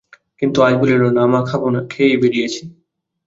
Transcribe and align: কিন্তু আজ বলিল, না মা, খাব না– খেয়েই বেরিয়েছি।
কিন্তু 0.41 0.57
আজ 0.61 0.73
বলিল, 0.81 1.03
না 1.09 1.23
মা, 1.27 1.39
খাব 1.45 1.61
না– 1.69 1.89
খেয়েই 1.89 2.17
বেরিয়েছি। 2.17 2.61